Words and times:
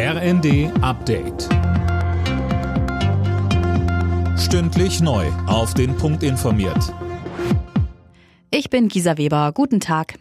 RND 0.00 0.70
Update. 0.80 1.48
Stündlich 4.38 5.00
neu. 5.00 5.26
Auf 5.48 5.74
den 5.74 5.96
Punkt 5.96 6.22
informiert. 6.22 6.94
Ich 8.52 8.70
bin 8.70 8.86
Gisa 8.86 9.18
Weber. 9.18 9.50
Guten 9.52 9.80
Tag. 9.80 10.14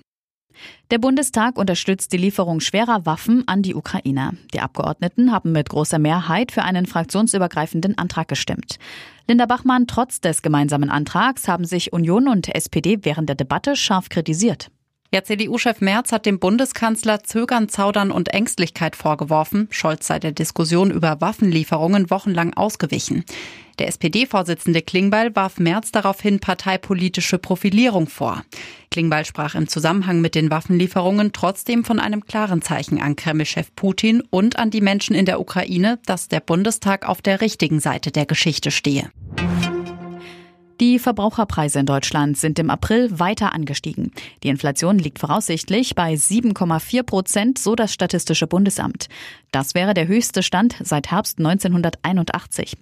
Der 0.90 0.98
Bundestag 0.98 1.60
unterstützt 1.60 2.12
die 2.12 2.18
Lieferung 2.18 2.60
schwerer 2.60 3.06
Waffen 3.06 3.48
an 3.48 3.62
die 3.62 3.76
Ukraine. 3.76 4.32
Die 4.52 4.62
Abgeordneten 4.62 5.32
haben 5.32 5.52
mit 5.52 5.70
großer 5.70 6.00
Mehrheit 6.00 6.52
für 6.52 6.64
einen 6.64 6.88
fraktionsübergreifenden 6.88 8.00
Antrag 8.00 8.28
gestimmt. 8.28 8.80
Linda 9.28 9.46
Bachmann, 9.46 9.86
trotz 9.86 10.20
des 10.20 10.42
gemeinsamen 10.42 10.90
Antrags 10.90 11.48
haben 11.48 11.66
sich 11.66 11.94
Union 11.94 12.28
und 12.28 12.56
SPD 12.56 12.98
während 13.04 13.30
der 13.30 13.36
Debatte 13.36 13.76
scharf 13.76 14.10
kritisiert. 14.10 14.72
Ja, 15.14 15.24
CDU-Chef 15.24 15.80
Merz 15.80 16.12
hat 16.12 16.26
dem 16.26 16.38
Bundeskanzler 16.38 17.24
Zögern, 17.24 17.70
Zaudern 17.70 18.12
und 18.12 18.34
Ängstlichkeit 18.34 18.94
vorgeworfen. 18.98 19.70
Scholz 19.72 20.06
sei 20.06 20.20
der 20.20 20.34
Diskussion 20.34 20.92
über 20.92 21.22
Waffenlieferungen 21.22 22.10
wochenlang 22.10 22.54
ausgewichen. 22.54 23.24
Der 23.80 23.88
SPD-Vorsitzende 23.88 24.82
Klingbeil 24.82 25.34
warf 25.34 25.60
Merz 25.60 25.94
daraufhin 25.94 26.42
parteipolitische 26.42 27.38
Profilierung 27.38 28.08
vor. 28.08 28.44
Klingbeil 28.92 29.24
sprach 29.24 29.56
im 29.56 29.70
Zusammenhang 29.70 30.20
mit 30.20 30.36
den 30.36 30.52
Waffenlieferungen 30.52 31.32
trotzdem 31.32 31.86
von 31.86 32.02
einem 32.02 32.26
klaren 32.26 32.62
Zeichen 32.62 33.02
an 33.02 33.16
Kreml-Chef 33.16 33.74
Putin 33.76 34.24
und 34.30 34.60
an 34.60 34.72
die 34.72 34.82
Menschen 34.82 35.16
in 35.16 35.26
der 35.26 35.40
Ukraine, 35.40 36.00
dass 36.06 36.28
der 36.28 36.42
Bundestag 36.42 37.08
auf 37.08 37.22
der 37.22 37.40
richtigen 37.40 37.80
Seite 37.80 38.12
der 38.12 38.26
Geschichte 38.26 38.72
stehe. 38.72 39.10
Die 40.80 41.00
Verbraucherpreise 41.00 41.80
in 41.80 41.88
Deutschland 41.88 42.38
sind 42.38 42.60
im 42.60 42.70
April 42.70 43.20
weiter 43.20 43.52
angestiegen. 43.52 44.12
Die 44.44 44.50
Inflation 44.50 45.00
liegt 45.00 45.18
voraussichtlich 45.18 45.96
bei 45.96 46.14
7,4 46.14 47.02
Prozent, 47.02 47.58
so 47.58 47.74
das 47.74 47.92
Statistische 47.92 48.46
Bundesamt. 48.46 49.08
Das 49.52 49.74
wäre 49.74 49.96
der 49.96 50.08
höchste 50.08 50.44
Stand 50.44 50.76
seit 50.84 51.10
Herbst 51.10 51.40
1981. 51.40 52.78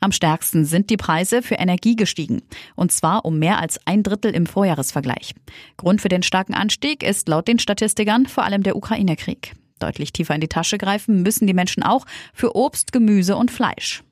Am 0.00 0.10
stärksten 0.10 0.64
sind 0.64 0.90
die 0.90 0.96
Preise 0.96 1.40
für 1.40 1.54
Energie 1.54 1.94
gestiegen. 1.94 2.42
Und 2.74 2.90
zwar 2.90 3.24
um 3.24 3.38
mehr 3.38 3.60
als 3.60 3.78
ein 3.84 4.02
Drittel 4.02 4.32
im 4.32 4.46
Vorjahresvergleich. 4.46 5.34
Grund 5.76 6.00
für 6.00 6.08
den 6.08 6.24
starken 6.24 6.54
Anstieg 6.54 7.04
ist 7.04 7.28
laut 7.28 7.46
den 7.46 7.60
Statistikern 7.60 8.26
vor 8.26 8.42
allem 8.42 8.64
der 8.64 8.74
Ukraine-Krieg. 8.74 9.52
Deutlich 9.78 10.12
tiefer 10.12 10.34
in 10.34 10.40
die 10.40 10.48
Tasche 10.48 10.78
greifen 10.78 11.22
müssen 11.22 11.46
die 11.46 11.54
Menschen 11.54 11.84
auch 11.84 12.06
für 12.32 12.56
Obst, 12.56 12.90
Gemüse 12.90 13.36
und 13.36 13.52
Fleisch. 13.52 14.02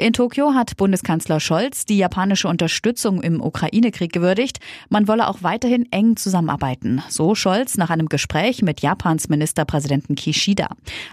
In 0.00 0.14
Tokio 0.14 0.54
hat 0.54 0.78
Bundeskanzler 0.78 1.40
Scholz 1.40 1.84
die 1.84 1.98
japanische 1.98 2.48
Unterstützung 2.48 3.20
im 3.20 3.42
Ukraine-Krieg 3.42 4.10
gewürdigt. 4.10 4.58
Man 4.88 5.06
wolle 5.08 5.28
auch 5.28 5.42
weiterhin 5.42 5.92
eng 5.92 6.16
zusammenarbeiten. 6.16 7.02
So 7.10 7.34
Scholz 7.34 7.76
nach 7.76 7.90
einem 7.90 8.08
Gespräch 8.08 8.62
mit 8.62 8.80
Japans 8.80 9.28
Ministerpräsidenten 9.28 10.14
Kishida. 10.14 10.68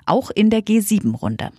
Auch 0.06 0.32
in 0.34 0.50
der 0.50 0.62
G7-Runde. 0.62 1.50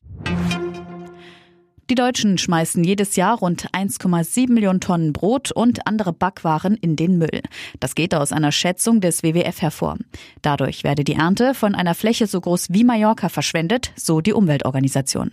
Die 1.91 1.95
Deutschen 1.95 2.39
schmeißen 2.39 2.83
jedes 2.83 3.17
Jahr 3.17 3.37
rund 3.39 3.69
1,7 3.73 4.51
Millionen 4.51 4.81
Tonnen 4.81 5.13
Brot 5.13 5.53
und 5.53 5.87
andere 5.87 6.15
Backwaren 6.15 6.79
in 6.79 6.97
den 6.97 7.19
Müll. 7.19 7.43
Das 7.79 7.95
geht 7.95 8.15
aus 8.15 8.33
einer 8.33 8.53
Schätzung 8.53 9.03
des 9.03 9.23
WWF 9.23 9.61
hervor. 9.61 9.99
Dadurch 10.41 10.83
werde 10.83 11.05
die 11.05 11.15
Ernte 11.15 11.53
von 11.53 11.75
einer 11.75 11.95
Fläche 11.95 12.27
so 12.27 12.41
groß 12.41 12.69
wie 12.71 12.85
Mallorca 12.85 13.29
verschwendet, 13.29 13.93
so 13.97 14.23
die 14.23 14.33
Umweltorganisation. 14.33 15.33